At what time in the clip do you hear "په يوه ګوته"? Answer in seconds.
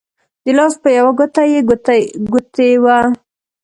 0.83-1.43